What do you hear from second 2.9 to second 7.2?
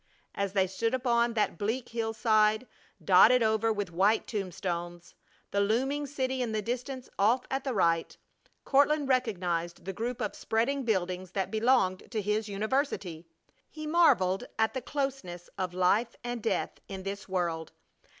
dotted over with white tombstones, the looming city in the distance